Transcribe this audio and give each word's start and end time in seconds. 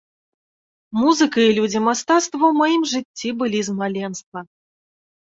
Музыка 0.99 1.39
і 1.49 1.51
людзі 1.57 1.81
мастацтва 1.87 2.39
ў 2.39 2.53
маім 2.61 2.83
жыцці 2.93 3.29
былі 3.41 3.59
з 3.69 3.75
маленства. 3.83 4.39